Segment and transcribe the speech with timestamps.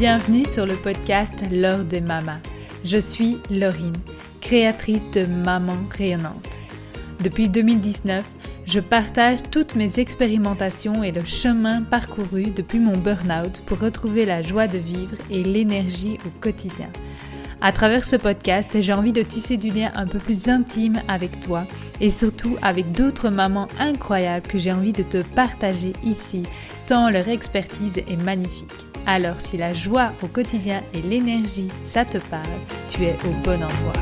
[0.00, 2.40] Bienvenue sur le podcast L'heure des mamas.
[2.86, 3.98] Je suis Laurine,
[4.40, 6.58] créatrice de Maman rayonnante.
[7.22, 8.24] Depuis 2019,
[8.64, 14.40] je partage toutes mes expérimentations et le chemin parcouru depuis mon burn-out pour retrouver la
[14.40, 16.88] joie de vivre et l'énergie au quotidien.
[17.60, 21.42] À travers ce podcast, j'ai envie de tisser du lien un peu plus intime avec
[21.42, 21.66] toi
[22.00, 26.44] et surtout avec d'autres mamans incroyables que j'ai envie de te partager ici,
[26.86, 28.89] tant leur expertise est magnifique.
[29.06, 32.46] Alors si la joie au quotidien et l'énergie, ça te parle,
[32.88, 33.92] tu es au bon endroit.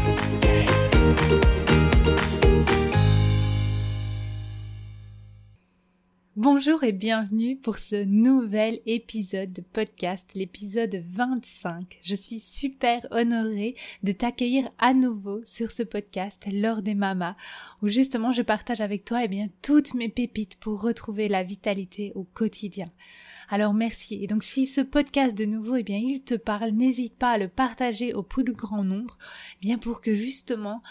[6.37, 11.99] Bonjour et bienvenue pour ce nouvel épisode de podcast, l'épisode 25.
[12.01, 13.74] Je suis super honorée
[14.05, 17.35] de t'accueillir à nouveau sur ce podcast lors des mamas
[17.83, 22.12] où justement je partage avec toi eh bien toutes mes pépites pour retrouver la vitalité
[22.15, 22.88] au quotidien.
[23.49, 24.23] Alors merci.
[24.23, 27.38] Et donc si ce podcast de nouveau, eh bien il te parle, n'hésite pas à
[27.38, 29.16] le partager au plus grand nombre,
[29.57, 30.82] eh bien pour que justement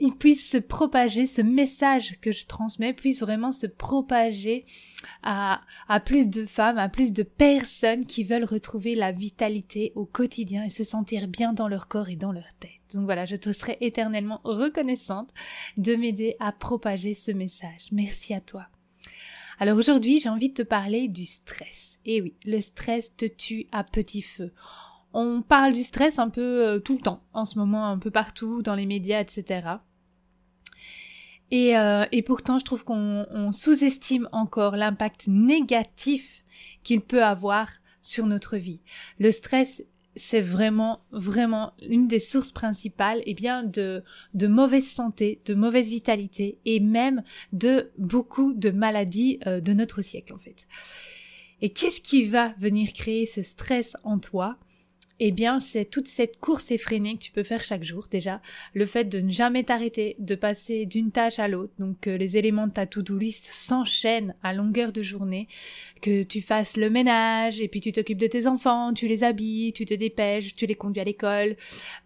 [0.00, 4.64] il puisse se propager, ce message que je transmets puisse vraiment se propager
[5.22, 10.04] à, à plus de femmes, à plus de personnes qui veulent retrouver la vitalité au
[10.04, 12.70] quotidien et se sentir bien dans leur corps et dans leur tête.
[12.94, 15.30] Donc voilà, je te serai éternellement reconnaissante
[15.76, 17.88] de m'aider à propager ce message.
[17.92, 18.66] Merci à toi.
[19.60, 21.98] Alors aujourd'hui, j'ai envie de te parler du stress.
[22.04, 24.52] Et oui, le stress te tue à petit feu.
[25.12, 28.10] On parle du stress un peu euh, tout le temps, en ce moment, un peu
[28.10, 29.62] partout, dans les médias, etc.
[31.50, 36.44] Et, euh, et pourtant, je trouve qu'on sous-estime encore l'impact négatif
[36.84, 37.68] qu'il peut avoir
[38.00, 38.80] sur notre vie.
[39.18, 39.82] Le stress,
[40.18, 44.02] c'est vraiment, vraiment une des sources principales, eh bien, de,
[44.34, 50.02] de mauvaise santé, de mauvaise vitalité et même de beaucoup de maladies euh, de notre
[50.02, 50.66] siècle, en fait.
[51.62, 54.58] Et qu'est-ce qui va venir créer ce stress en toi?
[55.20, 58.06] Eh bien, c'est toute cette course effrénée que tu peux faire chaque jour.
[58.10, 58.40] Déjà,
[58.74, 62.36] le fait de ne jamais t'arrêter, de passer d'une tâche à l'autre, donc que les
[62.36, 65.48] éléments de ta to-do list s'enchaînent à longueur de journée,
[66.02, 69.72] que tu fasses le ménage, et puis tu t'occupes de tes enfants, tu les habilles,
[69.72, 71.56] tu te dépêches, tu les conduis à l'école,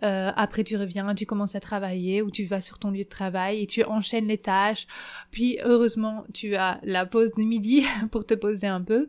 [0.02, 3.08] euh, après tu reviens, tu commences à travailler, ou tu vas sur ton lieu de
[3.08, 4.86] travail, et tu enchaînes les tâches,
[5.30, 9.08] puis heureusement, tu as la pause de midi pour te poser un peu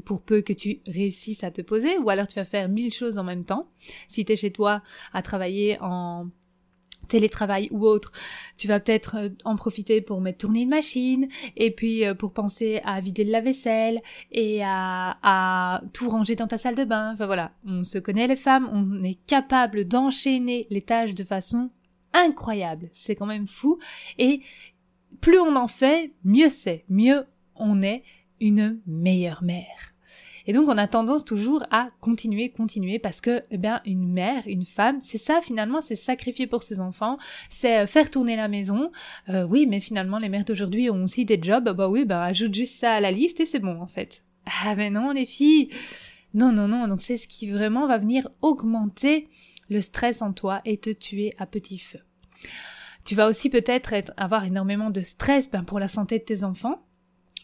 [0.00, 3.18] pour peu que tu réussisses à te poser, ou alors tu vas faire mille choses
[3.18, 3.68] en même temps.
[4.08, 4.82] Si tu es chez toi
[5.12, 6.28] à travailler en
[7.08, 8.12] télétravail ou autre,
[8.56, 12.32] tu vas peut-être euh, en profiter pour mettre tourner une machine et puis euh, pour
[12.32, 14.00] penser à vider le lave-vaisselle
[14.30, 17.12] et à, à tout ranger dans ta salle de bain.
[17.12, 21.70] Enfin voilà, on se connaît les femmes, on est capable d'enchaîner les tâches de façon
[22.12, 22.88] incroyable.
[22.92, 23.78] C'est quand même fou
[24.18, 24.40] et
[25.20, 27.24] plus on en fait, mieux c'est, mieux
[27.56, 28.02] on est
[28.42, 29.94] une meilleure mère.
[30.46, 34.42] Et donc on a tendance toujours à continuer, continuer parce que eh bien une mère,
[34.46, 37.16] une femme, c'est ça finalement, c'est sacrifier pour ses enfants,
[37.48, 38.90] c'est euh, faire tourner la maison.
[39.28, 41.70] Euh, oui, mais finalement les mères d'aujourd'hui ont aussi des jobs.
[41.70, 44.24] Bah oui, bah ajoute juste ça à la liste et c'est bon en fait.
[44.64, 45.68] Ah mais non les filles,
[46.34, 46.88] non non non.
[46.88, 49.28] Donc c'est ce qui vraiment va venir augmenter
[49.70, 52.00] le stress en toi et te tuer à petit feu.
[53.04, 56.82] Tu vas aussi peut-être avoir énormément de stress ben, pour la santé de tes enfants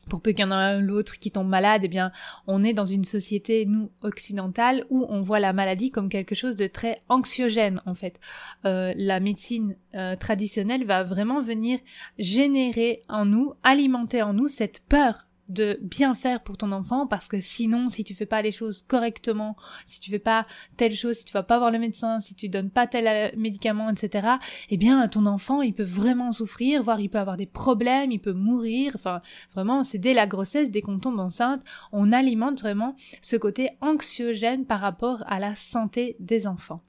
[0.09, 2.13] pour peu qu'il y en ait un ou l'autre qui tombe malade, eh bien,
[2.47, 6.57] on est dans une société, nous, occidentale, où on voit la maladie comme quelque chose
[6.57, 8.19] de très anxiogène, en fait.
[8.65, 11.79] Euh, la médecine euh, traditionnelle va vraiment venir
[12.19, 17.29] générer en nous, alimenter en nous cette peur de bien faire pour ton enfant parce
[17.29, 21.17] que sinon si tu fais pas les choses correctement si tu fais pas telle chose
[21.17, 24.29] si tu vas pas voir le médecin si tu donnes pas tel euh, médicament etc
[24.71, 28.21] eh bien ton enfant il peut vraiment souffrir voire il peut avoir des problèmes il
[28.21, 28.93] peut mourir.
[28.95, 29.23] Enfin
[29.55, 34.67] vraiment c'est dès la grossesse dès qu'on tombe enceinte on alimente vraiment ce côté anxiogène
[34.67, 36.83] par rapport à la santé des enfants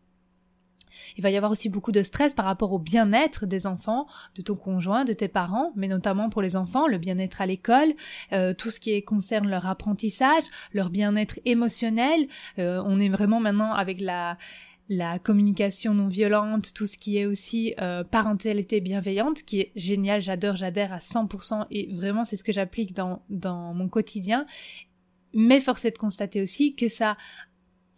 [1.17, 4.41] il va y avoir aussi beaucoup de stress par rapport au bien-être des enfants, de
[4.41, 7.93] ton conjoint, de tes parents, mais notamment pour les enfants, le bien-être à l'école,
[8.33, 10.43] euh, tout ce qui concerne leur apprentissage,
[10.73, 12.27] leur bien-être émotionnel.
[12.57, 14.37] Euh, on est vraiment maintenant avec la
[14.89, 20.19] la communication non violente, tout ce qui est aussi euh, parentalité bienveillante, qui est génial,
[20.19, 24.47] j'adore, j'adhère à 100% et vraiment c'est ce que j'applique dans, dans mon quotidien.
[25.33, 27.17] Mais force est de constater aussi que ça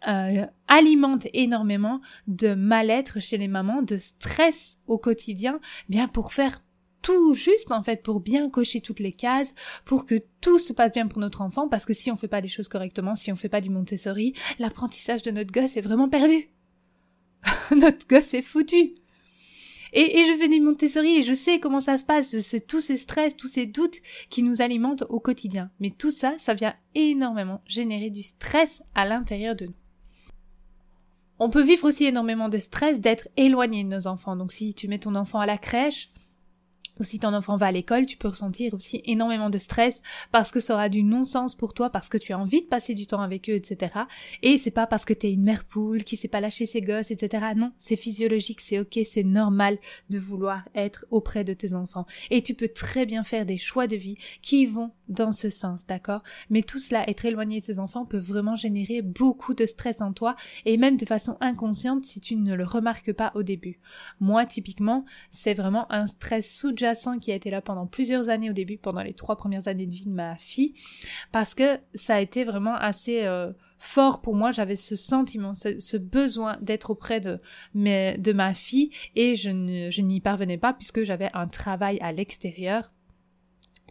[0.08, 6.62] euh, alimente énormément de mal-être chez les mamans, de stress au quotidien, bien pour faire
[7.02, 9.54] tout juste en fait pour bien cocher toutes les cases,
[9.84, 12.40] pour que tout se passe bien pour notre enfant, parce que si on fait pas
[12.40, 16.08] les choses correctement, si on fait pas du Montessori, l'apprentissage de notre gosse est vraiment
[16.08, 16.48] perdu.
[17.76, 18.94] notre gosse est foutu.
[19.94, 22.80] Et, et, je fais du Montessori et je sais comment ça se passe, c'est tous
[22.80, 23.98] ces stress, tous ces doutes
[24.30, 25.70] qui nous alimentent au quotidien.
[25.80, 29.81] Mais tout ça, ça vient énormément générer du stress à l'intérieur de nous.
[31.44, 34.36] On peut vivre aussi énormément de stress d'être éloigné de nos enfants.
[34.36, 36.11] Donc si tu mets ton enfant à la crèche,
[37.04, 40.60] si ton enfant va à l'école, tu peux ressentir aussi énormément de stress parce que
[40.60, 43.20] ça aura du non-sens pour toi, parce que tu as envie de passer du temps
[43.20, 43.92] avec eux, etc.
[44.42, 46.80] Et c'est pas parce que tu es une mère poule qui sait pas lâcher ses
[46.80, 47.46] gosses, etc.
[47.56, 49.78] Non, c'est physiologique, c'est ok, c'est normal
[50.10, 52.06] de vouloir être auprès de tes enfants.
[52.30, 55.86] Et tu peux très bien faire des choix de vie qui vont dans ce sens,
[55.86, 56.22] d'accord?
[56.50, 60.12] Mais tout cela, être éloigné de tes enfants peut vraiment générer beaucoup de stress en
[60.12, 63.78] toi et même de façon inconsciente si tu ne le remarques pas au début.
[64.20, 66.50] Moi, typiquement, c'est vraiment un stress
[67.18, 69.92] qui a été là pendant plusieurs années au début, pendant les trois premières années de
[69.92, 70.74] vie de ma fille,
[71.30, 74.50] parce que ça a été vraiment assez euh, fort pour moi.
[74.50, 77.40] J'avais ce sentiment, ce, besoin d'être auprès de,
[77.74, 79.50] de ma fille et je
[80.00, 82.92] n'y parvenais pas puisque j'avais un travail à l'extérieur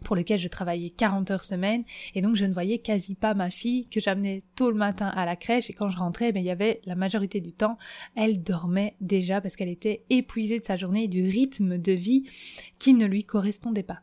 [0.02, 1.84] pour lequel je travaillais 40 heures semaine
[2.14, 5.24] et donc je ne voyais quasi pas ma fille que j'amenais tôt le matin à
[5.24, 7.78] la crèche et quand je rentrais ben, il y avait la majorité du temps
[8.14, 12.24] elle dormait déjà parce qu'elle était épuisée de sa journée et du rythme de vie
[12.78, 14.00] qui ne lui correspondait pas.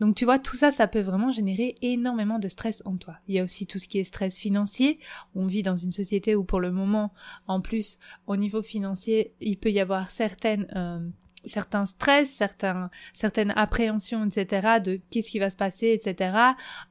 [0.00, 3.16] Donc tu vois tout ça ça peut vraiment générer énormément de stress en toi.
[3.28, 4.98] Il y a aussi tout ce qui est stress financier.
[5.34, 7.12] On vit dans une société où pour le moment
[7.46, 11.00] en plus au niveau financier il peut y avoir certaines euh,
[11.46, 16.36] certains stress, certains, certaines appréhensions, etc., de qu'est-ce qui va se passer, etc.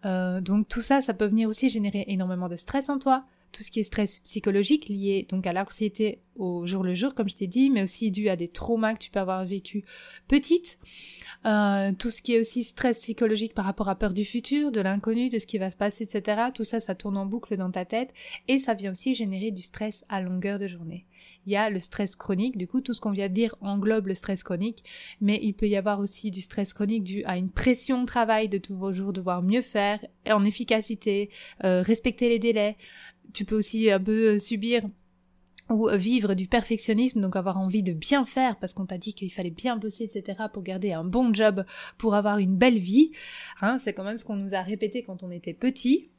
[0.06, 3.26] Euh, donc tout ça, ça peut venir aussi générer énormément de stress en toi.
[3.54, 7.30] Tout ce qui est stress psychologique lié donc à l'anxiété au jour le jour, comme
[7.30, 9.86] je t'ai dit, mais aussi dû à des traumas que tu peux avoir vécu
[10.28, 10.80] petite.
[11.46, 14.82] Euh, tout ce qui est aussi stress psychologique par rapport à peur du futur, de
[14.82, 16.48] l'inconnu, de ce qui va se passer, etc.
[16.54, 18.14] Tout ça, ça tourne en boucle dans ta tête
[18.48, 21.06] et ça vient aussi générer du stress à longueur de journée
[21.46, 22.58] il y a le stress chronique.
[22.58, 24.84] Du coup, tout ce qu'on vient de dire englobe le stress chronique,
[25.22, 28.50] mais il peut y avoir aussi du stress chronique dû à une pression de travail
[28.50, 31.30] de tous vos jours, devoir mieux faire, en efficacité,
[31.64, 32.78] euh, respecter les délais.
[33.34, 34.84] Tu peux aussi un peu euh, subir
[35.70, 39.32] ou vivre du perfectionnisme, donc avoir envie de bien faire parce qu'on t'a dit qu'il
[39.32, 40.44] fallait bien bosser, etc.
[40.52, 41.66] pour garder un bon job,
[41.98, 43.12] pour avoir une belle vie.
[43.62, 46.10] Hein, c'est quand même ce qu'on nous a répété quand on était petit.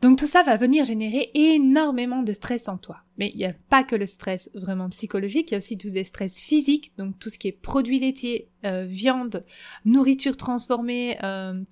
[0.00, 2.98] Donc tout ça va venir générer énormément de stress en toi.
[3.18, 5.90] Mais il n'y a pas que le stress vraiment psychologique, il y a aussi tous
[5.90, 9.44] des stress physiques, donc tout ce qui est produits laitiers, euh, viande,
[9.84, 11.62] nourriture transformée, euh,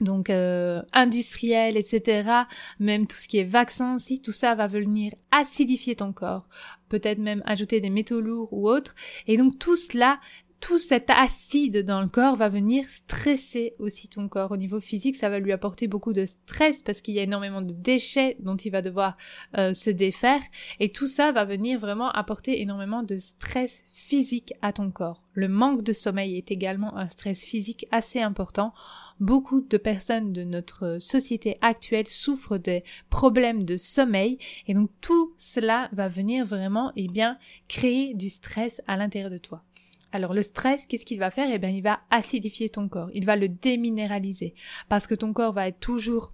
[0.00, 2.28] donc euh, industriel, etc.
[2.80, 6.48] Même tout ce qui est vaccin aussi, tout ça va venir acidifier ton corps,
[6.88, 8.94] peut-être même ajouter des métaux lourds ou autres.
[9.26, 10.18] Et donc tout cela
[10.66, 14.50] tout cet acide dans le corps va venir stresser aussi ton corps.
[14.50, 17.60] Au niveau physique, ça va lui apporter beaucoup de stress parce qu'il y a énormément
[17.60, 19.18] de déchets dont il va devoir
[19.58, 20.40] euh, se défaire.
[20.80, 25.22] Et tout ça va venir vraiment apporter énormément de stress physique à ton corps.
[25.34, 28.72] Le manque de sommeil est également un stress physique assez important.
[29.20, 35.34] Beaucoup de personnes de notre société actuelle souffrent des problèmes de sommeil et donc tout
[35.36, 37.36] cela va venir vraiment eh bien
[37.68, 39.62] créer du stress à l'intérieur de toi.
[40.14, 41.48] Alors le stress, qu'est-ce qu'il va faire?
[41.50, 44.54] Eh bien, il va acidifier ton corps, il va le déminéraliser,
[44.88, 46.33] parce que ton corps va être toujours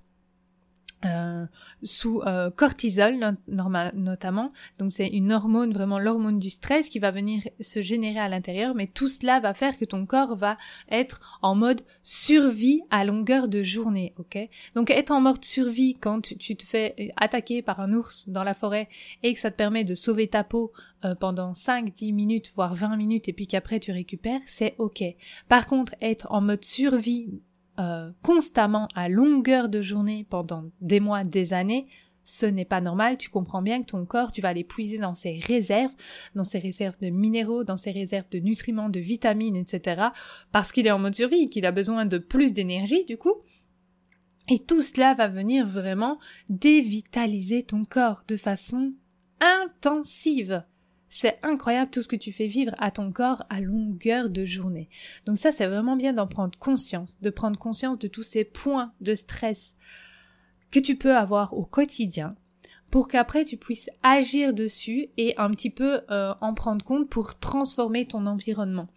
[1.06, 1.46] euh,
[1.82, 3.18] sous euh, cortisol
[3.48, 4.52] notamment.
[4.78, 8.74] Donc c'est une hormone, vraiment l'hormone du stress qui va venir se générer à l'intérieur,
[8.74, 10.58] mais tout cela va faire que ton corps va
[10.90, 14.38] être en mode survie à longueur de journée, ok?
[14.74, 18.52] Donc être en mode survie quand tu, te fais attaquer par un ours dans la
[18.52, 18.88] forêt
[19.22, 20.70] et que ça te permet de sauver ta peau
[21.06, 25.02] euh, pendant 5, 10 minutes, voire 20 minutes et puis qu'après tu récupères, c'est ok.
[25.48, 27.40] Par contre, être en mode survie
[27.80, 31.86] euh, constamment à longueur de journée pendant des mois, des années,
[32.24, 33.16] ce n'est pas normal.
[33.16, 35.92] Tu comprends bien que ton corps, tu vas l'épuiser dans ses réserves,
[36.34, 40.08] dans ses réserves de minéraux, dans ses réserves de nutriments, de vitamines, etc.
[40.52, 43.34] Parce qu'il est en mode survie, qu'il a besoin de plus d'énergie, du coup.
[44.48, 46.18] Et tout cela va venir vraiment
[46.48, 48.92] dévitaliser ton corps de façon
[49.40, 50.64] intensive.
[51.10, 54.88] C'est incroyable tout ce que tu fais vivre à ton corps à longueur de journée.
[55.26, 58.92] Donc ça, c'est vraiment bien d'en prendre conscience, de prendre conscience de tous ces points
[59.00, 59.74] de stress
[60.70, 62.36] que tu peux avoir au quotidien
[62.90, 67.38] pour qu'après tu puisses agir dessus et un petit peu euh, en prendre compte pour
[67.38, 68.88] transformer ton environnement.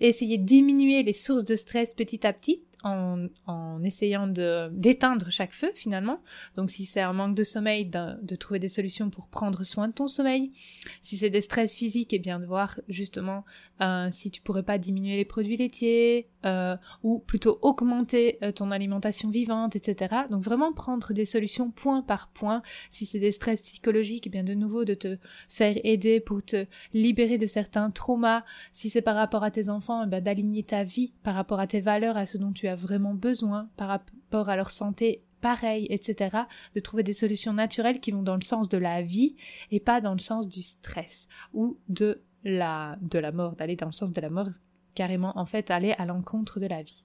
[0.00, 5.30] Essayer de diminuer les sources de stress petit à petit en, en essayant de d'éteindre
[5.30, 6.22] chaque feu finalement.
[6.56, 9.92] Donc si c'est un manque de sommeil, de, trouver des solutions pour prendre soin de
[9.92, 10.52] ton sommeil.
[11.00, 13.44] Si c'est des stress physiques, et eh bien de voir justement
[13.80, 18.70] euh, si tu pourrais pas diminuer les produits laitiers euh, ou plutôt augmenter euh, ton
[18.70, 20.14] alimentation vivante, etc.
[20.30, 22.62] Donc vraiment prendre des solutions point par point.
[22.90, 25.18] Si c'est des stress psychologiques, eh bien de nouveau de te
[25.48, 28.44] faire aider pour te libérer de certains traumas.
[28.72, 31.80] Si c'est par rapport à tes enfants, eh d'aligner ta vie par rapport à tes
[31.80, 36.38] valeurs, à ce dont tu as vraiment besoin par rapport à leur santé pareil, etc.
[36.74, 39.36] De trouver des solutions naturelles qui vont dans le sens de la vie
[39.70, 43.86] et pas dans le sens du stress ou de la, de la mort, d'aller dans
[43.86, 44.48] le sens de la mort,
[44.94, 47.04] carrément en fait aller à l'encontre de la vie.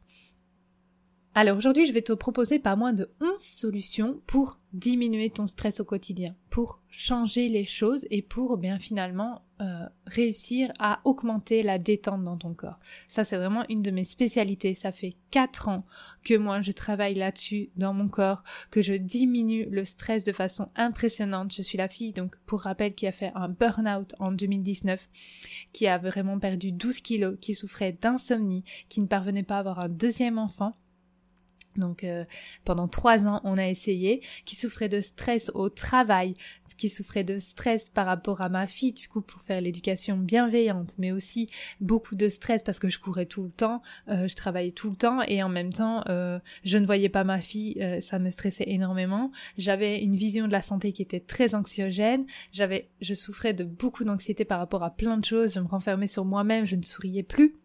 [1.39, 5.79] Alors aujourd'hui, je vais te proposer pas moins de 11 solutions pour diminuer ton stress
[5.79, 11.77] au quotidien, pour changer les choses et pour bien finalement euh, réussir à augmenter la
[11.77, 12.79] détente dans ton corps.
[13.07, 14.73] Ça, c'est vraiment une de mes spécialités.
[14.73, 15.85] Ça fait 4 ans
[16.23, 18.41] que moi, je travaille là-dessus dans mon corps,
[18.71, 21.53] que je diminue le stress de façon impressionnante.
[21.53, 25.07] Je suis la fille, donc pour rappel, qui a fait un burn-out en 2019,
[25.71, 29.79] qui a vraiment perdu 12 kilos, qui souffrait d'insomnie, qui ne parvenait pas à avoir
[29.81, 30.75] un deuxième enfant
[31.77, 32.25] donc euh,
[32.65, 36.35] pendant trois ans, on a essayé, qui souffrait de stress au travail,
[36.77, 40.95] qui souffrait de stress par rapport à ma fille, du coup pour faire l'éducation bienveillante,
[40.97, 41.49] mais aussi
[41.81, 44.95] beaucoup de stress parce que je courais tout le temps, euh, je travaillais tout le
[44.95, 48.65] temps et en même temps euh, je ne voyais pas ma fille, ça me stressait
[48.67, 49.31] énormément.
[49.57, 54.03] J'avais une vision de la santé qui était très anxiogène, j'avais, je souffrais de beaucoup
[54.03, 57.23] d'anxiété par rapport à plein de choses, je me renfermais sur moi-même, je ne souriais
[57.23, 57.55] plus.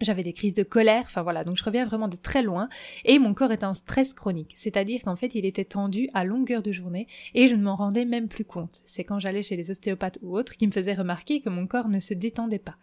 [0.00, 2.68] J'avais des crises de colère, enfin voilà, donc je reviens vraiment de très loin,
[3.04, 6.62] et mon corps était en stress chronique, c'est-à-dire qu'en fait il était tendu à longueur
[6.62, 8.82] de journée, et je ne m'en rendais même plus compte.
[8.84, 11.88] C'est quand j'allais chez les ostéopathes ou autres qui me faisaient remarquer que mon corps
[11.88, 12.76] ne se détendait pas.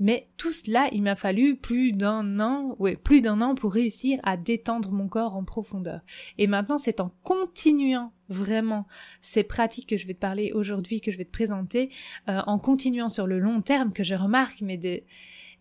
[0.00, 4.18] Mais tout cela, il m'a fallu plus d'un an, ouais, plus d'un an pour réussir
[4.22, 6.00] à détendre mon corps en profondeur.
[6.38, 8.86] Et maintenant, c'est en continuant vraiment
[9.20, 11.90] ces pratiques que je vais te parler aujourd'hui, que je vais te présenter,
[12.28, 15.04] euh, en continuant sur le long terme que je remarque, mais des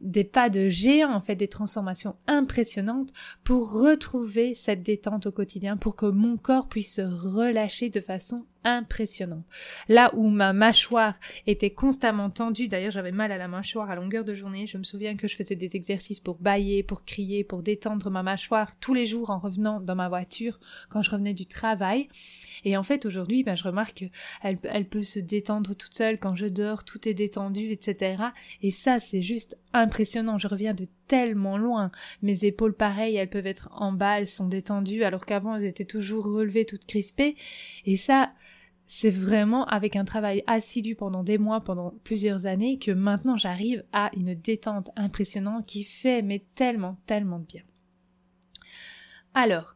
[0.01, 3.11] des pas de géant, en fait, des transformations impressionnantes
[3.43, 8.45] pour retrouver cette détente au quotidien, pour que mon corps puisse se relâcher de façon
[8.63, 9.45] impressionnante.
[9.87, 11.15] Là où ma mâchoire
[11.47, 14.83] était constamment tendue, d'ailleurs j'avais mal à la mâchoire à longueur de journée, je me
[14.83, 18.93] souviens que je faisais des exercices pour bailler, pour crier, pour détendre ma mâchoire tous
[18.93, 22.09] les jours en revenant dans ma voiture quand je revenais du travail.
[22.65, 24.05] Et en fait aujourd'hui, ben, je remarque
[24.43, 28.23] qu'elle elle peut se détendre toute seule quand je dors, tout est détendu, etc.
[28.61, 31.91] Et ça c'est juste impressionnant, je reviens de tellement loin.
[32.21, 35.83] Mes épaules pareilles, elles peuvent être en bas, elles sont détendues, alors qu'avant elles étaient
[35.83, 37.35] toujours relevées, toutes crispées.
[37.85, 38.31] Et ça,
[38.85, 43.83] c'est vraiment avec un travail assidu pendant des mois, pendant plusieurs années, que maintenant j'arrive
[43.91, 47.63] à une détente impressionnante qui fait mais tellement, tellement de bien.
[49.33, 49.75] Alors,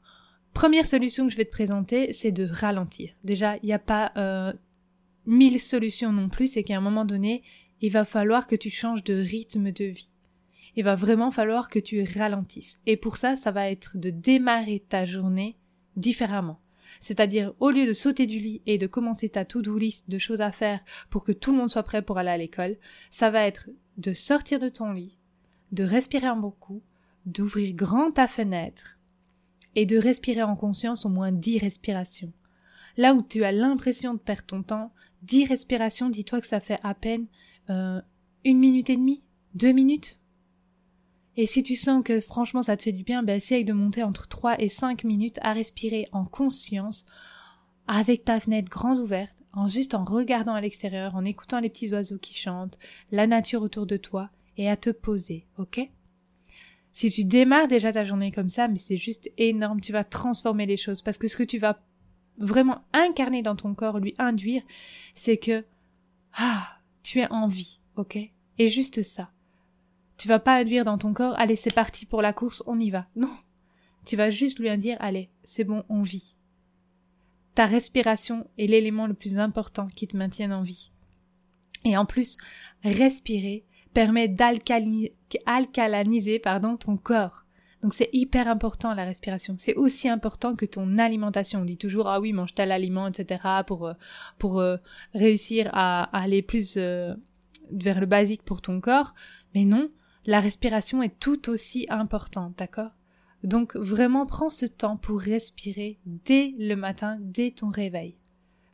[0.53, 3.11] première solution que je vais te présenter, c'est de ralentir.
[3.23, 4.53] Déjà, il n'y a pas euh,
[5.25, 7.43] mille solutions non plus, c'est qu'à un moment donné,
[7.81, 10.12] il va falloir que tu changes de rythme de vie.
[10.75, 12.79] Il va vraiment falloir que tu ralentisses.
[12.85, 15.57] Et pour ça, ça va être de démarrer ta journée
[15.95, 16.59] différemment.
[16.99, 20.41] C'est-à-dire, au lieu de sauter du lit et de commencer ta to-do list de choses
[20.41, 22.77] à faire pour que tout le monde soit prêt pour aller à l'école,
[23.09, 25.17] ça va être de sortir de ton lit,
[25.71, 26.81] de respirer un bon coup,
[27.25, 28.99] d'ouvrir grand ta fenêtre
[29.75, 32.33] et de respirer en conscience au moins dix respirations.
[32.97, 34.91] Là où tu as l'impression de perdre ton temps,
[35.23, 37.25] dix respirations, dis-toi que ça fait à peine
[37.69, 38.01] euh,
[38.43, 39.23] une minute et demie,
[39.55, 40.19] deux minutes,
[41.35, 44.03] et si tu sens que franchement ça te fait du bien, ben essaye de monter
[44.03, 47.05] entre 3 et 5 minutes à respirer en conscience,
[47.87, 51.91] avec ta fenêtre grande ouverte, en juste en regardant à l'extérieur, en écoutant les petits
[51.91, 52.79] oiseaux qui chantent,
[53.11, 55.89] la nature autour de toi, et à te poser, ok?
[56.91, 60.65] Si tu démarres déjà ta journée comme ça, mais c'est juste énorme, tu vas transformer
[60.65, 61.81] les choses, parce que ce que tu vas
[62.37, 64.63] vraiment incarner dans ton corps, lui induire,
[65.13, 65.65] c'est que,
[66.33, 68.17] ah, tu es en vie, ok?
[68.59, 69.31] Et juste ça.
[70.23, 72.89] Tu vas pas induire dans ton corps, allez, c'est parti pour la course, on y
[72.89, 73.07] va.
[73.17, 73.35] Non.
[74.05, 76.37] Tu vas juste lui dire, allez, c'est bon, on vit.
[77.55, 80.91] Ta respiration est l'élément le plus important qui te maintienne en vie.
[81.83, 82.37] Et en plus,
[82.85, 85.11] respirer permet d'alcalaniser
[86.39, 87.43] pardon, ton corps.
[87.81, 89.55] Donc c'est hyper important la respiration.
[89.57, 91.63] C'est aussi important que ton alimentation.
[91.63, 93.93] On dit toujours ah oui mange tel aliment etc pour euh,
[94.39, 94.77] pour euh,
[95.13, 97.13] réussir à, aller plus euh,
[97.73, 99.13] vers le basique pour ton corps.
[99.53, 99.89] Mais non,
[100.25, 102.91] la respiration est tout aussi importante, d'accord?
[103.43, 108.17] Donc vraiment prends ce temps pour respirer dès le matin, dès ton réveil.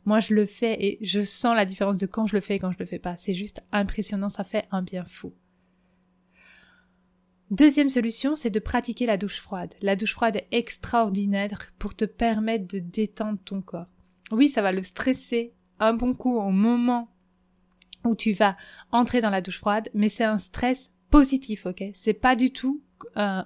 [0.04, 2.58] Moi je le fais et je sens la différence de quand je le fais et
[2.58, 3.16] quand je le fais pas.
[3.18, 5.34] C'est juste impressionnant, ça fait un bien fou.
[7.50, 9.74] Deuxième solution, c'est de pratiquer la douche froide.
[9.82, 13.88] La douche froide est extraordinaire pour te permettre de détendre ton corps.
[14.30, 17.12] Oui, ça va le stresser un bon coup au moment
[18.04, 18.56] où tu vas
[18.92, 21.84] entrer dans la douche froide, mais c'est un stress positif, ok?
[21.94, 22.80] C'est pas du tout
[23.16, 23.42] euh,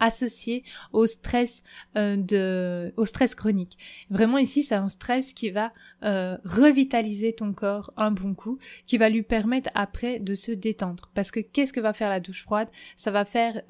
[0.00, 1.62] associé au stress
[1.96, 3.78] euh, de au stress chronique.
[4.10, 5.72] Vraiment ici, c'est un stress qui va
[6.02, 11.10] euh, revitaliser ton corps un bon coup, qui va lui permettre après de se détendre.
[11.14, 12.68] Parce que qu'est-ce que va faire la douche froide?
[12.96, 13.62] Ça va faire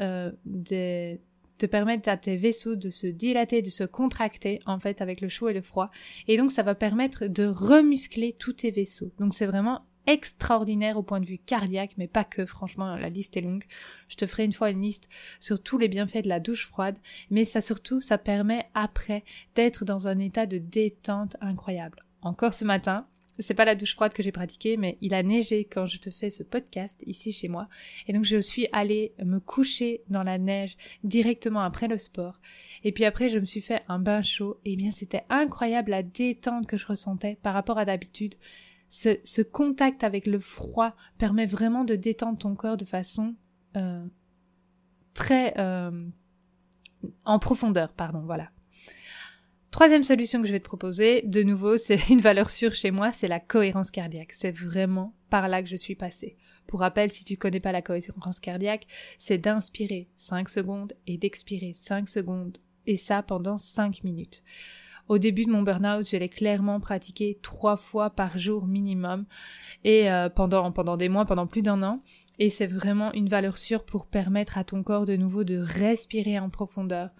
[0.44, 1.20] des
[1.58, 5.28] te permettre à tes vaisseaux de se dilater, de se contracter en fait avec le
[5.28, 5.90] chaud et le froid.
[6.28, 9.10] Et donc ça va permettre de remuscler tous tes vaisseaux.
[9.18, 13.36] Donc c'est vraiment extraordinaire au point de vue cardiaque, mais pas que, franchement, la liste
[13.36, 13.64] est longue.
[14.08, 16.98] Je te ferai une fois une liste sur tous les bienfaits de la douche froide,
[17.30, 19.22] mais ça surtout, ça permet après
[19.54, 22.04] d'être dans un état de détente incroyable.
[22.22, 23.06] Encore ce matin,
[23.38, 26.10] c'est pas la douche froide que j'ai pratiquée, mais il a neigé quand je te
[26.10, 27.68] fais ce podcast ici chez moi.
[28.06, 32.40] Et donc je suis allée me coucher dans la neige directement après le sport.
[32.82, 34.58] Et puis après je me suis fait un bain chaud.
[34.64, 38.34] Et bien c'était incroyable la détente que je ressentais par rapport à d'habitude.
[38.88, 43.34] Ce, contact avec le froid permet vraiment de détendre ton corps de façon
[43.76, 44.04] euh,
[45.14, 46.08] très euh,
[47.24, 48.50] en profondeur, pardon, voilà.
[49.70, 53.12] Troisième solution que je vais te proposer, de nouveau, c'est une valeur sûre chez moi,
[53.12, 54.32] c'est la cohérence cardiaque.
[54.32, 56.36] C'est vraiment par là que je suis passée.
[56.66, 58.86] Pour rappel, si tu connais pas la cohérence cardiaque,
[59.18, 64.42] c'est d'inspirer 5 secondes et d'expirer 5 secondes, et ça pendant 5 minutes.
[65.08, 69.24] Au début de mon burn-out, je l'ai clairement pratiqué trois fois par jour minimum,
[69.84, 72.02] et euh, pendant, pendant des mois, pendant plus d'un an.
[72.38, 76.38] Et c'est vraiment une valeur sûre pour permettre à ton corps de nouveau de respirer
[76.38, 77.10] en profondeur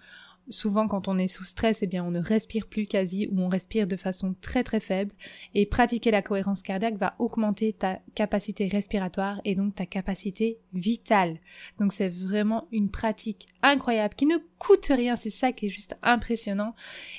[0.49, 3.49] souvent quand on est sous stress, eh bien on ne respire plus quasi ou on
[3.49, 5.13] respire de façon très très faible
[5.53, 11.37] et pratiquer la cohérence cardiaque va augmenter ta capacité respiratoire et donc ta capacité vitale.
[11.79, 15.97] Donc c'est vraiment une pratique incroyable qui ne coûte rien, c'est ça qui est juste
[16.01, 16.75] impressionnant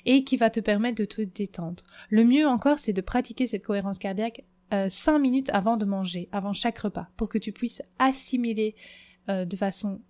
[0.07, 1.83] et qui va te permettre de te détendre.
[2.09, 6.29] Le mieux encore, c'est de pratiquer cette cohérence cardiaque euh, 5 minutes avant de manger,
[6.31, 8.77] avant chaque repas, pour que tu puisses assimiler
[9.29, 10.01] euh, de façon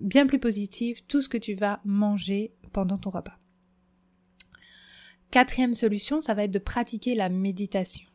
[0.00, 3.38] bien plus positive tout ce que tu vas manger pendant ton repas.
[5.30, 8.06] Quatrième solution, ça va être de pratiquer la méditation.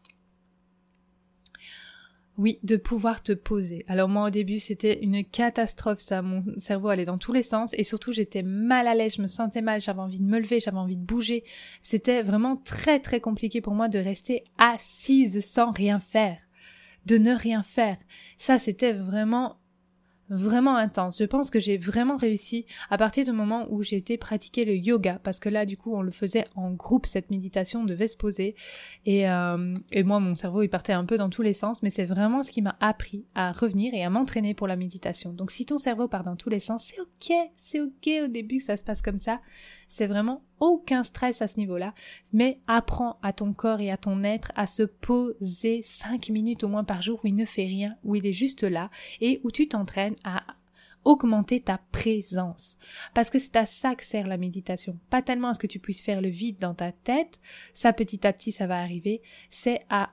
[2.37, 3.83] Oui, de pouvoir te poser.
[3.87, 7.71] Alors moi au début c'était une catastrophe ça, mon cerveau allait dans tous les sens
[7.73, 10.59] et surtout j'étais mal à l'aise, je me sentais mal, j'avais envie de me lever,
[10.59, 11.43] j'avais envie de bouger.
[11.81, 16.37] C'était vraiment très très compliqué pour moi de rester assise sans rien faire,
[17.07, 17.97] de ne rien faire.
[18.37, 19.57] Ça c'était vraiment
[20.31, 21.19] vraiment intense.
[21.19, 24.75] Je pense que j'ai vraiment réussi à partir du moment où j'ai été pratiquer le
[24.75, 28.07] yoga, parce que là, du coup, on le faisait en groupe, cette méditation, on devait
[28.07, 28.55] se poser.
[29.05, 31.89] Et, euh, et moi, mon cerveau, il partait un peu dans tous les sens, mais
[31.89, 35.33] c'est vraiment ce qui m'a appris à revenir et à m'entraîner pour la méditation.
[35.33, 38.57] Donc si ton cerveau part dans tous les sens, c'est ok, c'est ok au début
[38.57, 39.41] que ça se passe comme ça.
[39.89, 41.93] C'est vraiment aucun stress à ce niveau-là,
[42.31, 46.69] mais apprends à ton corps et à ton être à se poser 5 minutes au
[46.69, 49.51] moins par jour où il ne fait rien, où il est juste là et où
[49.51, 50.43] tu t'entraînes à
[51.03, 52.77] augmenter ta présence.
[53.13, 54.99] Parce que c'est à ça que sert la méditation.
[55.09, 57.39] Pas tellement à ce que tu puisses faire le vide dans ta tête,
[57.73, 60.11] ça petit à petit ça va arriver, c'est à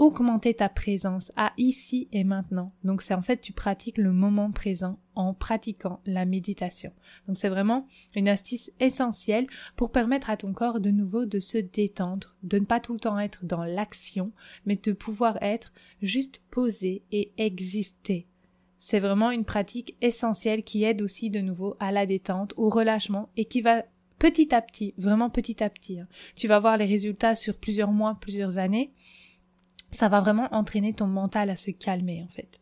[0.00, 1.30] augmenter ta présence?
[1.36, 2.72] À ici et maintenant.
[2.82, 6.90] Donc c'est en fait tu pratiques le moment présent en pratiquant la méditation.
[7.28, 7.86] Donc c'est vraiment
[8.16, 12.64] une astuce essentielle pour permettre à ton corps de nouveau de se détendre, de ne
[12.64, 14.32] pas tout le temps être dans l'action,
[14.64, 18.26] mais de pouvoir être juste posé et exister.
[18.78, 23.28] C'est vraiment une pratique essentielle qui aide aussi de nouveau à la détente, au relâchement
[23.36, 23.84] et qui va
[24.18, 26.00] petit à petit, vraiment petit à petit.
[26.00, 26.08] Hein.
[26.36, 28.92] Tu vas voir les résultats sur plusieurs mois, plusieurs années,
[29.90, 32.60] ça va vraiment entraîner ton mental à se calmer en fait,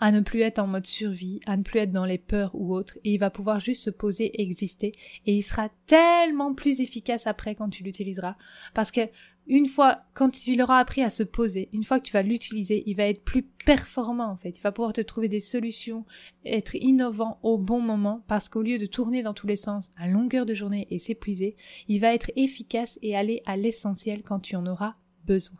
[0.00, 2.74] à ne plus être en mode survie, à ne plus être dans les peurs ou
[2.74, 4.92] autres, et il va pouvoir juste se poser, exister,
[5.26, 8.36] et il sera tellement plus efficace après quand tu l'utiliseras,
[8.74, 9.02] parce que
[9.46, 12.84] une fois, quand il aura appris à se poser, une fois que tu vas l'utiliser,
[12.86, 16.04] il va être plus performant en fait, il va pouvoir te trouver des solutions,
[16.44, 20.06] être innovant au bon moment, parce qu'au lieu de tourner dans tous les sens à
[20.06, 21.56] longueur de journée et s'épuiser,
[21.88, 24.94] il va être efficace et aller à l'essentiel quand tu en auras
[25.26, 25.58] besoin.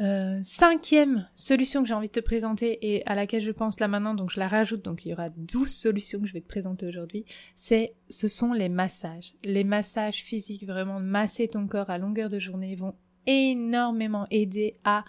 [0.00, 3.88] Euh, cinquième solution que j'ai envie de te présenter et à laquelle je pense là
[3.88, 6.48] maintenant, donc je la rajoute, donc il y aura 12 solutions que je vais te
[6.48, 9.34] présenter aujourd'hui, c'est, ce sont les massages.
[9.44, 12.94] Les massages physiques, vraiment masser ton corps à longueur de journée vont
[13.26, 15.04] énormément aider à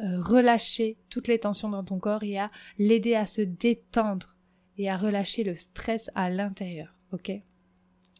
[0.00, 4.36] euh, relâcher toutes les tensions dans ton corps et à l'aider à se détendre
[4.78, 7.32] et à relâcher le stress à l'intérieur, ok?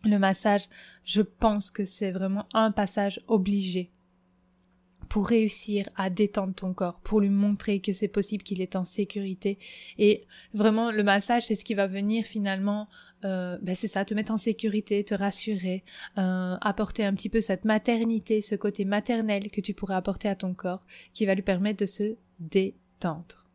[0.04, 0.68] Le massage,
[1.04, 3.90] je pense que c'est vraiment un passage obligé
[5.14, 8.84] pour réussir à détendre ton corps, pour lui montrer que c'est possible qu'il est en
[8.84, 9.60] sécurité.
[9.96, 10.24] Et
[10.54, 12.88] vraiment, le massage, c'est ce qui va venir finalement,
[13.24, 15.84] euh, ben c'est ça, te mettre en sécurité, te rassurer,
[16.18, 20.34] euh, apporter un petit peu cette maternité, ce côté maternel que tu pourrais apporter à
[20.34, 23.46] ton corps, qui va lui permettre de se détendre.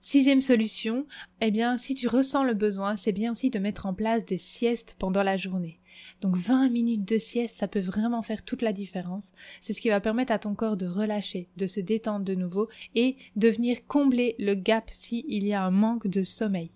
[0.00, 1.06] Sixième solution,
[1.40, 4.38] eh bien, si tu ressens le besoin, c'est bien aussi de mettre en place des
[4.38, 5.80] siestes pendant la journée.
[6.20, 9.32] Donc 20 minutes de sieste, ça peut vraiment faire toute la différence.
[9.60, 12.68] C'est ce qui va permettre à ton corps de relâcher, de se détendre de nouveau
[12.94, 16.70] et de venir combler le gap s'il y a un manque de sommeil.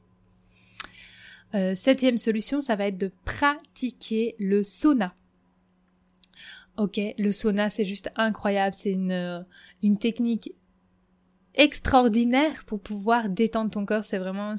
[1.54, 5.14] Euh, septième solution, ça va être de pratiquer le sauna.
[6.78, 9.40] Ok, le sauna c'est juste incroyable, c'est une, euh,
[9.82, 10.54] une technique
[11.54, 14.04] extraordinaire pour pouvoir détendre ton corps.
[14.04, 14.54] C'est vraiment,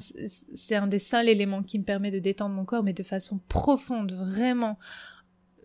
[0.54, 3.40] c'est un des seuls éléments qui me permet de détendre mon corps, mais de façon
[3.48, 4.78] profonde, vraiment.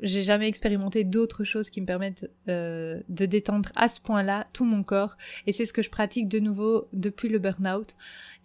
[0.02, 4.66] J'ai jamais expérimenté d'autres choses qui me permettent euh, de détendre à ce point-là tout
[4.66, 5.18] mon corps.
[5.46, 7.96] Et c'est ce que je pratique de nouveau depuis le burn-out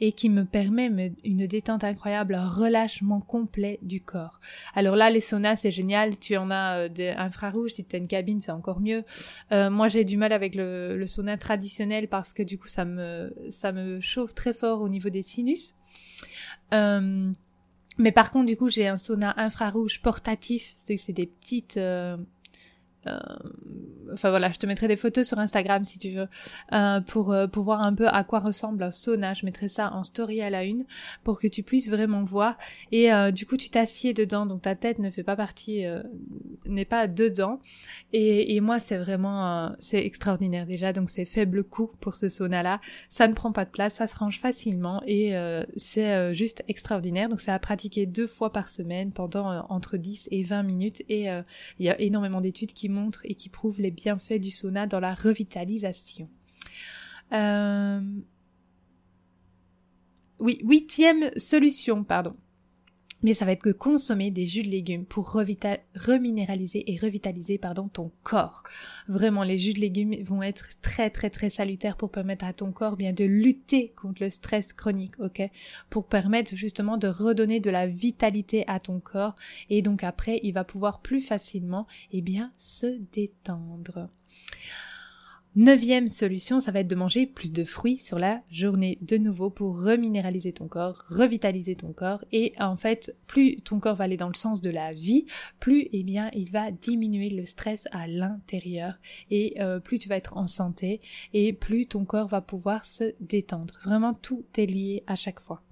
[0.01, 4.41] et qui me permet une détente incroyable, un relâchement complet du corps.
[4.75, 6.19] Alors là, les saunas, c'est génial.
[6.19, 9.05] Tu en as euh, des infrarouges, tu as une cabine, c'est encore mieux.
[9.53, 12.85] Euh, moi, j'ai du mal avec le, le, sauna traditionnel parce que du coup, ça
[12.85, 15.77] me, ça me chauffe très fort au niveau des sinus.
[17.99, 20.75] Mais par contre, du coup, j'ai un sauna infrarouge portatif.
[20.77, 22.17] C'est que c'est des petites, euh,
[24.15, 26.29] enfin voilà, je te mettrai des photos sur Instagram si tu veux,
[26.73, 29.35] euh, pour, euh, pour voir un peu à quoi ressemble un sauna.
[29.35, 30.85] Je mettrai ça en story à la une
[31.23, 32.57] pour que tu puisses vraiment voir.
[32.93, 35.85] Et du coup, tu t'assieds dedans, donc ta tête ne fait pas partie,
[36.67, 37.61] n'est pas dedans.
[38.13, 40.93] Et, et moi, c'est vraiment, c'est extraordinaire déjà.
[40.93, 42.81] Donc c'est faible coût pour ce sauna-là.
[43.09, 45.35] Ça ne prend pas de place, ça se range facilement et
[45.77, 47.29] c'est juste extraordinaire.
[47.29, 51.03] Donc c'est à pratiquer deux fois par semaine pendant entre 10 et 20 minutes.
[51.09, 51.27] Et
[51.79, 55.01] il y a énormément d'études qui montre et qui prouve les bienfaits du sauna dans
[55.01, 56.31] la revitalisation.
[57.33, 58.01] Euh,
[60.39, 62.37] oui, huitième solution, pardon.
[63.25, 67.89] Mais ça va être que consommer des jus de légumes pour reminéraliser et revitaliser pardon,
[67.89, 68.63] ton corps.
[69.09, 72.71] Vraiment, les jus de légumes vont être très très très salutaires pour permettre à ton
[72.71, 75.43] corps bien de lutter contre le stress chronique, ok?
[75.89, 79.35] Pour permettre justement de redonner de la vitalité à ton corps
[79.71, 84.11] et donc après il va pouvoir plus facilement eh bien se détendre.
[85.57, 89.51] Neuvième solution, ça va être de manger plus de fruits sur la journée de nouveau
[89.51, 94.17] pour reminéraliser ton corps, revitaliser ton corps et en fait, plus ton corps va aller
[94.17, 95.27] dans le sens de la vie,
[95.61, 98.95] plus eh bien il va diminuer le stress à l'intérieur
[99.31, 101.01] et euh, plus tu vas être en santé
[101.35, 103.75] et plus ton corps va pouvoir se détendre.
[103.85, 105.63] Vraiment tout est lié à chaque fois.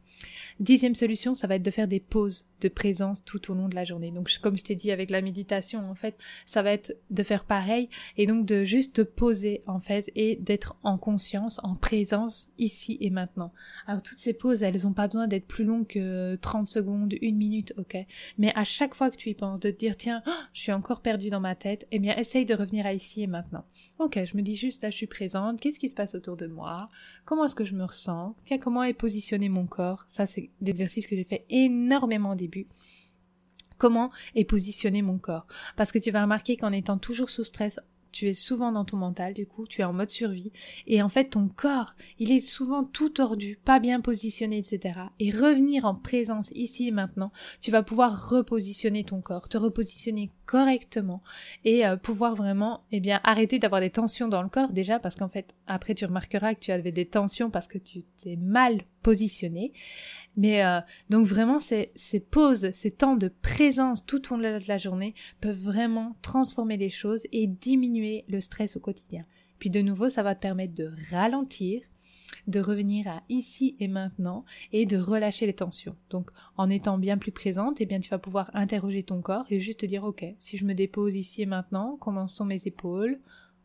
[0.61, 3.75] Dixième solution, ça va être de faire des pauses de présence tout au long de
[3.75, 4.11] la journée.
[4.11, 7.45] Donc, comme je t'ai dit avec la méditation, en fait, ça va être de faire
[7.45, 12.51] pareil et donc de juste te poser, en fait, et d'être en conscience, en présence,
[12.59, 13.53] ici et maintenant.
[13.87, 17.37] Alors, toutes ces pauses, elles n'ont pas besoin d'être plus longues que 30 secondes, une
[17.37, 17.97] minute, ok?
[18.39, 21.01] Mais à chaque fois que tu y penses, de te dire, tiens, je suis encore
[21.01, 23.65] perdu dans ma tête, eh bien, essaye de revenir à ici et maintenant.
[23.99, 26.47] Ok, je me dis juste là, je suis présente, qu'est-ce qui se passe autour de
[26.47, 26.89] moi?
[27.25, 28.35] Comment est-ce que je me ressens?
[28.61, 30.05] Comment est positionné mon corps?
[30.09, 32.67] Ça, c'est l'exercice que j'ai fait énormément au début.
[33.79, 35.47] Comment est positionné mon corps?
[35.77, 37.81] Parce que tu vas remarquer qu'en étant toujours sous stress,
[38.13, 40.53] tu es souvent dans ton mental, du coup, tu es en mode survie,
[40.87, 45.01] et en fait, ton corps, il est souvent tout tordu, pas bien positionné, etc.
[45.19, 50.31] Et revenir en présence ici et maintenant, tu vas pouvoir repositionner ton corps, te repositionner
[50.47, 51.23] correctement,
[51.65, 55.17] et euh, pouvoir vraiment, eh bien, arrêter d'avoir des tensions dans le corps, déjà, parce
[55.17, 58.83] qu'en fait, après, tu remarqueras que tu avais des tensions parce que tu t'es mal
[59.03, 59.73] positionné.
[60.37, 64.69] Mais euh, donc vraiment, ces, ces pauses, ces temps de présence tout au long de
[64.69, 69.25] la journée peuvent vraiment transformer les choses et diminuer le stress au quotidien.
[69.59, 71.83] Puis de nouveau, ça va te permettre de ralentir,
[72.47, 75.97] de revenir à ici et maintenant et de relâcher les tensions.
[76.11, 79.61] Donc en étant bien plus présente, eh bien tu vas pouvoir interroger ton corps et
[79.61, 83.21] juste te dire ok, si je me dépose ici et maintenant, comment sont mes épaules,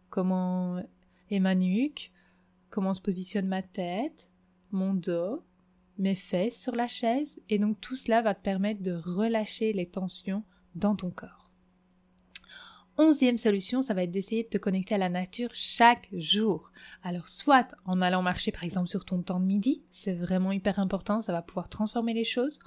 [0.10, 0.84] comment
[1.32, 2.12] est ma nuque,
[2.70, 4.30] comment se positionne ma tête,
[4.72, 5.44] mon dos,
[5.98, 9.88] mes fesses sur la chaise, et donc tout cela va te permettre de relâcher les
[9.88, 10.44] tensions
[10.76, 11.52] dans ton corps.
[13.00, 16.72] Onzième solution, ça va être d'essayer de te connecter à la nature chaque jour.
[17.04, 20.80] Alors soit en allant marcher par exemple sur ton temps de midi, c'est vraiment hyper
[20.80, 22.60] important, ça va pouvoir transformer les choses,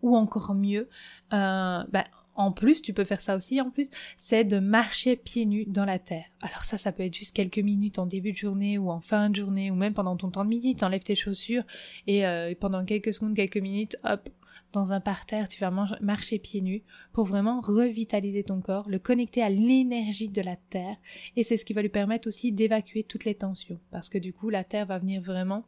[0.00, 0.88] ou encore mieux,
[1.32, 2.04] euh, bah,
[2.36, 5.84] en plus, tu peux faire ça aussi en plus, c'est de marcher pieds nus dans
[5.84, 6.26] la terre.
[6.40, 9.30] Alors ça, ça peut être juste quelques minutes en début de journée ou en fin
[9.30, 11.64] de journée ou même pendant ton temps de midi, t'enlèves tes chaussures
[12.06, 14.28] et euh, pendant quelques secondes, quelques minutes, hop,
[14.72, 15.70] dans un parterre, tu vas
[16.00, 20.96] marcher pieds nus pour vraiment revitaliser ton corps, le connecter à l'énergie de la terre
[21.36, 24.32] et c'est ce qui va lui permettre aussi d'évacuer toutes les tensions parce que du
[24.32, 25.64] coup la terre va venir vraiment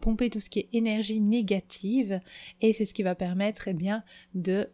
[0.00, 2.20] pomper tout ce qui est énergie négative
[2.60, 4.04] et c'est ce qui va permettre eh bien
[4.34, 4.68] de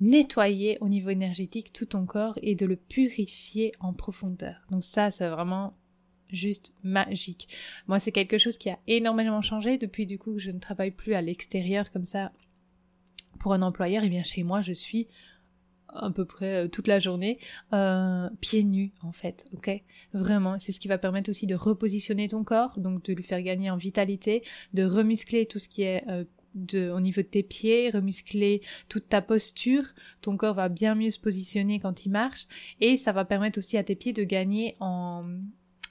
[0.00, 4.56] nettoyer au niveau énergétique tout ton corps et de le purifier en profondeur.
[4.70, 5.74] Donc ça, c'est vraiment
[6.30, 7.48] juste magique.
[7.86, 10.90] Moi, c'est quelque chose qui a énormément changé depuis du coup que je ne travaille
[10.90, 12.32] plus à l'extérieur comme ça
[13.40, 14.04] pour un employeur.
[14.04, 15.08] Et bien chez moi, je suis
[15.88, 17.38] à peu près euh, toute la journée
[17.72, 19.82] euh, pieds nus en fait ok?
[20.12, 23.42] Vraiment c'est ce qui va permettre aussi de repositionner ton corps donc de lui faire
[23.42, 24.42] gagner en vitalité
[24.74, 26.24] de remuscler tout ce qui est euh,
[26.56, 29.84] au niveau de tes pieds, remuscler toute ta posture.
[30.20, 32.46] Ton corps va bien mieux se positionner quand il marche
[32.80, 35.24] et ça va permettre aussi à tes pieds de gagner en,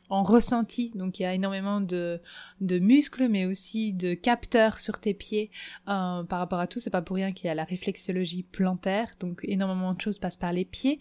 [0.09, 0.91] en ressenti.
[0.95, 2.19] Donc il y a énormément de,
[2.61, 5.51] de muscles, mais aussi de capteurs sur tes pieds
[5.87, 6.79] euh, par rapport à tout.
[6.79, 9.09] C'est pas pour rien qu'il y a la réflexologie plantaire.
[9.19, 10.99] Donc énormément de choses passent par les pieds.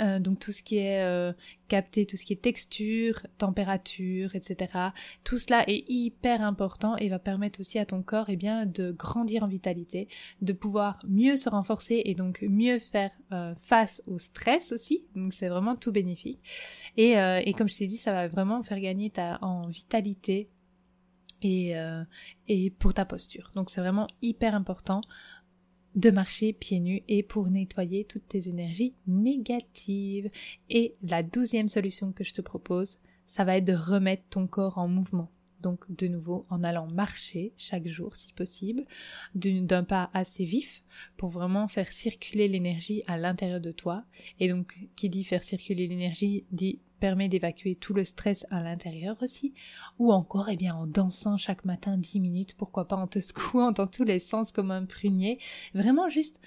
[0.00, 1.32] Euh, donc tout ce qui est euh,
[1.72, 4.90] capter tout ce qui est texture, température, etc.
[5.24, 8.92] Tout cela est hyper important et va permettre aussi à ton corps eh bien, de
[8.92, 10.06] grandir en vitalité,
[10.42, 15.06] de pouvoir mieux se renforcer et donc mieux faire euh, face au stress aussi.
[15.16, 16.40] Donc c'est vraiment tout bénéfique.
[16.98, 20.50] Et, euh, et comme je t'ai dit, ça va vraiment faire gagner ta, en vitalité
[21.40, 22.04] et, euh,
[22.48, 23.50] et pour ta posture.
[23.54, 25.00] Donc c'est vraiment hyper important
[25.94, 30.30] de marcher pieds nus et pour nettoyer toutes tes énergies négatives.
[30.70, 34.78] Et la douzième solution que je te propose, ça va être de remettre ton corps
[34.78, 35.30] en mouvement.
[35.60, 38.84] Donc de nouveau en allant marcher chaque jour si possible,
[39.34, 40.82] d'un pas assez vif
[41.16, 44.04] pour vraiment faire circuler l'énergie à l'intérieur de toi.
[44.40, 49.16] Et donc qui dit faire circuler l'énergie dit permet d'évacuer tout le stress à l'intérieur
[49.22, 49.54] aussi,
[49.98, 53.72] ou encore eh bien en dansant chaque matin 10 minutes, pourquoi pas en te secouant
[53.72, 55.40] dans tous les sens comme un prunier,
[55.74, 56.40] vraiment juste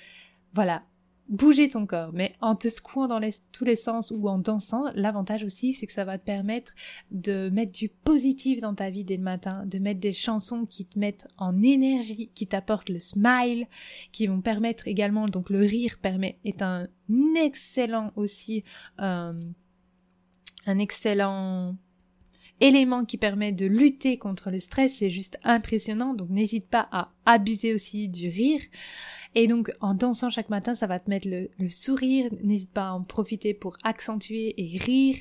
[0.54, 0.84] voilà,
[1.28, 3.20] bouger ton corps, mais en te secouant dans
[3.52, 6.74] tous les sens ou en dansant, l'avantage aussi, c'est que ça va te permettre
[7.12, 10.86] de mettre du positif dans ta vie dès le matin, de mettre des chansons qui
[10.86, 13.68] te mettent en énergie, qui t'apportent le smile,
[14.13, 16.88] qui vont permettre également, donc le rire permet, est un
[17.36, 18.63] excellent aussi,
[19.02, 19.34] euh,
[20.65, 21.75] un excellent
[22.62, 27.12] élément qui permet de lutter contre le stress, c'est juste impressionnant, donc n'hésite pas à
[27.25, 28.62] abuser aussi du rire.
[29.36, 32.88] Et donc en dansant chaque matin, ça va te mettre le, le sourire, n'hésite pas
[32.88, 35.17] à en profiter pour accentuer et rire,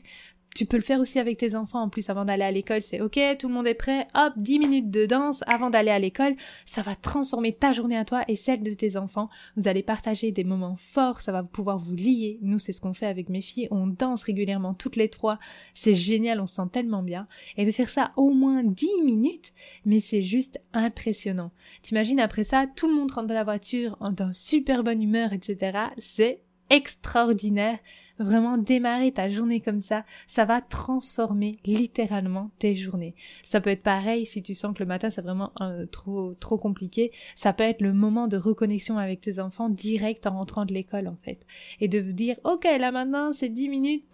[0.55, 3.01] tu peux le faire aussi avec tes enfants en plus avant d'aller à l'école, c'est
[3.01, 6.37] ok, tout le monde est prêt, hop, 10 minutes de danse avant d'aller à l'école,
[6.65, 9.29] ça va transformer ta journée à toi et celle de tes enfants.
[9.57, 12.39] Vous allez partager des moments forts, ça va pouvoir vous lier.
[12.41, 15.39] Nous, c'est ce qu'on fait avec mes filles, on danse régulièrement toutes les trois,
[15.75, 17.27] c'est génial, on se sent tellement bien.
[17.57, 19.53] Et de faire ça au moins 10 minutes,
[19.85, 21.51] mais c'est juste impressionnant.
[21.83, 25.79] T'imagines après ça, tout le monde rentre dans la voiture en super bonne humeur, etc.
[25.99, 27.79] C'est extraordinaire.
[28.19, 33.17] Vraiment démarrer ta journée comme ça, ça va transformer littéralement tes journées.
[33.45, 36.57] Ça peut être pareil si tu sens que le matin c'est vraiment euh, trop trop
[36.57, 40.73] compliqué, ça peut être le moment de reconnexion avec tes enfants direct en rentrant de
[40.73, 41.41] l'école en fait
[41.81, 44.05] et de dire OK, là maintenant c'est 10 minutes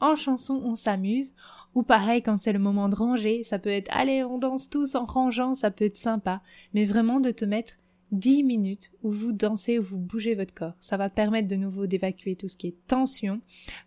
[0.00, 1.34] en chanson, on s'amuse.
[1.74, 4.94] Ou pareil quand c'est le moment de ranger, ça peut être allez, on danse tous
[4.94, 6.40] en rangeant, ça peut être sympa,
[6.74, 7.74] mais vraiment de te mettre
[8.12, 10.74] 10 minutes où vous dansez, où vous bougez votre corps.
[10.80, 13.40] Ça va permettre de nouveau d'évacuer tout ce qui est tension,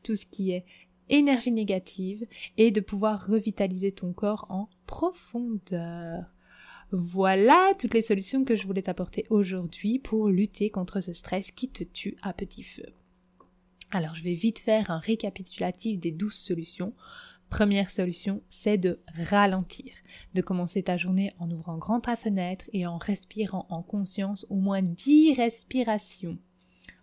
[0.04, 0.66] tout ce qui est
[1.10, 2.26] énergie négative
[2.58, 6.26] et de pouvoir revitaliser ton corps en profondeur.
[6.92, 11.70] Voilà toutes les solutions que je voulais t'apporter aujourd'hui pour lutter contre ce stress qui
[11.70, 12.86] te tue à petit feu.
[13.92, 16.94] Alors je vais vite faire un récapitulatif des 12 solutions.
[17.50, 19.94] Première solution, c'est de ralentir,
[20.34, 24.56] de commencer ta journée en ouvrant grand ta fenêtre et en respirant en conscience au
[24.56, 26.40] moins 10 respirations.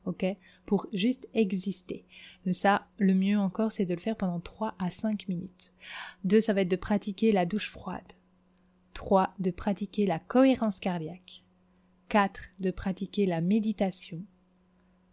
[0.06, 0.24] Ok?
[0.66, 2.04] Pour juste exister.
[2.46, 5.72] De ça, le mieux encore, c'est de le faire pendant 3 à 5 minutes.
[6.24, 8.12] 2, ça va être de pratiquer la douche froide.
[8.94, 11.44] 3, de pratiquer la cohérence cardiaque.
[12.08, 14.24] 4, de pratiquer la méditation.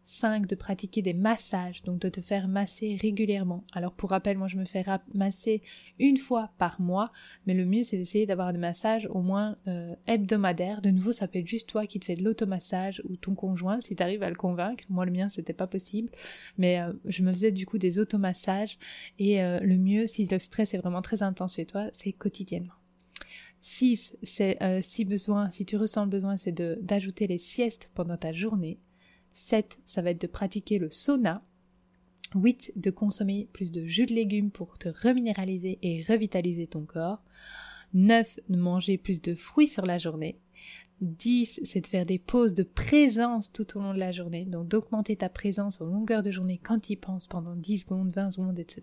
[0.08, 0.48] 5.
[0.48, 3.66] De pratiquer des massages, donc de te faire masser régulièrement.
[3.74, 5.62] Alors pour rappel, moi je me fais masser
[6.00, 7.12] une fois par mois,
[7.46, 10.82] mais le mieux c'est d'essayer d'avoir des massages au moins euh, hebdomadaires.
[10.82, 13.82] De nouveau, ça peut être juste toi qui te fais de l'automassage ou ton conjoint
[13.82, 14.86] si tu arrives à le convaincre.
[14.90, 16.10] Moi le mien c'était pas possible,
[16.58, 18.80] mais euh, je me faisais du coup des automassages
[19.20, 22.74] et euh, le mieux si le stress est vraiment très intense chez toi, c'est quotidiennement.
[23.60, 24.16] 6.
[24.24, 28.80] C'est si besoin, si tu ressens le besoin, c'est d'ajouter les siestes pendant ta journée.
[29.38, 31.44] 7, ça va être de pratiquer le sauna.
[32.36, 37.22] 8, de consommer plus de jus de légumes pour te reminéraliser et revitaliser ton corps.
[37.94, 40.40] 9, de manger plus de fruits sur la journée.
[41.02, 44.68] 10, c'est de faire des pauses de présence tout au long de la journée, donc
[44.68, 48.32] d'augmenter ta présence en longueur de journée quand tu y penses pendant 10 secondes, 20
[48.32, 48.82] secondes, etc.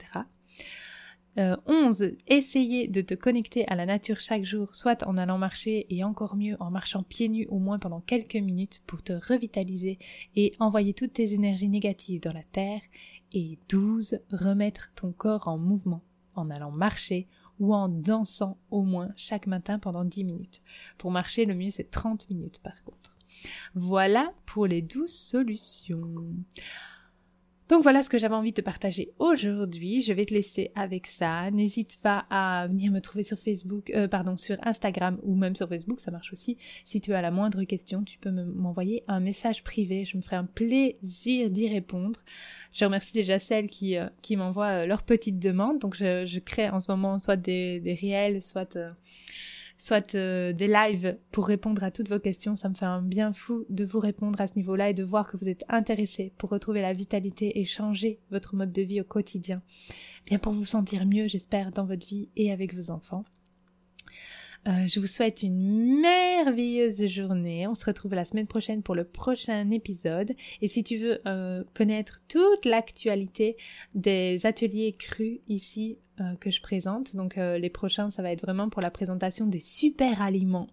[1.36, 2.02] 11.
[2.02, 6.04] Euh, essayer de te connecter à la nature chaque jour, soit en allant marcher et
[6.04, 9.98] encore mieux en marchant pieds nus au moins pendant quelques minutes pour te revitaliser
[10.36, 12.80] et envoyer toutes tes énergies négatives dans la terre.
[13.32, 14.20] Et 12.
[14.30, 16.02] Remettre ton corps en mouvement
[16.36, 17.26] en allant marcher
[17.60, 20.62] ou en dansant au moins chaque matin pendant 10 minutes.
[20.98, 23.14] Pour marcher, le mieux c'est 30 minutes par contre.
[23.74, 26.24] Voilà pour les 12 solutions.
[27.68, 30.02] Donc voilà ce que j'avais envie de partager aujourd'hui.
[30.02, 31.50] Je vais te laisser avec ça.
[31.50, 35.66] N'hésite pas à venir me trouver sur Facebook, euh, pardon, sur Instagram ou même sur
[35.68, 36.58] Facebook, ça marche aussi.
[36.84, 40.04] Si tu as la moindre question, tu peux m'envoyer un message privé.
[40.04, 42.20] Je me ferai un plaisir d'y répondre.
[42.72, 45.78] Je remercie déjà celles qui, euh, m'envoient euh, leurs petites demandes.
[45.78, 48.76] Donc je, je, crée en ce moment soit des, des réels, soit
[49.78, 52.56] soit euh, des lives pour répondre à toutes vos questions.
[52.56, 55.28] Ça me fait un bien fou de vous répondre à ce niveau-là et de voir
[55.28, 59.04] que vous êtes intéressés pour retrouver la vitalité et changer votre mode de vie au
[59.04, 59.62] quotidien.
[60.26, 63.24] Bien pour vous sentir mieux, j'espère, dans votre vie et avec vos enfants.
[64.66, 67.66] Euh, je vous souhaite une merveilleuse journée.
[67.66, 70.32] On se retrouve la semaine prochaine pour le prochain épisode.
[70.62, 73.56] Et si tu veux euh, connaître toute l'actualité
[73.94, 78.70] des ateliers crus ici euh, que je présente, donc les prochains, ça va être vraiment
[78.70, 80.68] pour la présentation des super aliments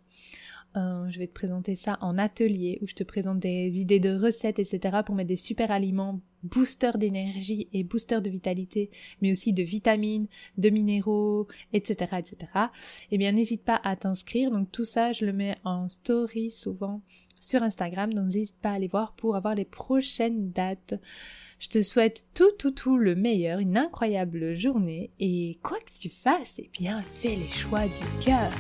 [0.77, 4.15] euh, je vais te présenter ça en atelier où je te présente des idées de
[4.15, 4.99] recettes, etc.
[5.05, 8.89] pour mettre des super aliments, boosters d'énergie et boosters de vitalité,
[9.21, 12.12] mais aussi de vitamines, de minéraux, etc.
[12.17, 12.51] etc.
[13.12, 14.51] Eh bien, n'hésite pas à t'inscrire.
[14.51, 17.01] Donc tout ça, je le mets en story souvent
[17.41, 18.13] sur Instagram.
[18.13, 20.93] Donc n'hésite pas à aller voir pour avoir les prochaines dates.
[21.60, 26.10] Je te souhaite tout, tout, tout le meilleur, une incroyable journée et quoi que tu
[26.10, 28.51] fasses, eh bien, fais les choix du cœur.